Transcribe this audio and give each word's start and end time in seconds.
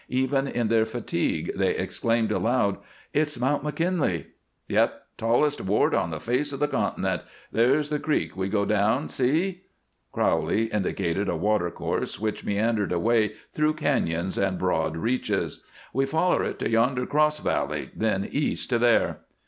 Even 0.09 0.47
in 0.47 0.67
their 0.69 0.87
fatigue 0.87 1.51
they 1.55 1.75
exclaimed 1.75 2.31
aloud: 2.31 2.77
"It's 3.13 3.39
Mount 3.39 3.63
McKinley!" 3.63 4.25
"Yep! 4.67 4.99
Tallest 5.15 5.61
wart 5.61 5.93
on 5.93 6.09
the 6.09 6.19
face 6.19 6.51
of 6.51 6.59
the 6.59 6.67
continent. 6.67 7.21
There's 7.51 7.89
the 7.91 7.99
creek 7.99 8.35
we 8.35 8.49
go 8.49 8.65
down 8.65 9.09
see!" 9.09 9.61
Crowley 10.11 10.71
indicated 10.73 11.29
a 11.29 11.35
watercourse 11.35 12.19
which 12.19 12.43
meandered 12.43 12.91
away 12.91 13.33
through 13.53 13.75
cañons 13.75 14.41
and 14.41 14.57
broad 14.57 14.97
reaches. 14.97 15.63
"We 15.93 16.07
foller 16.07 16.43
it 16.45 16.57
to 16.57 16.69
yonder 16.71 17.05
cross 17.05 17.37
valley; 17.37 17.91
then 17.95 18.27
east 18.31 18.71
to 18.71 18.79
there." 18.79 19.19